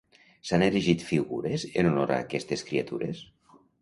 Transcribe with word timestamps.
S'han 0.49 0.63
erigit 0.67 1.03
figures 1.09 1.65
en 1.81 1.91
honor 1.91 2.15
a 2.17 2.21
aquestes 2.25 2.65
criatures? 2.71 3.23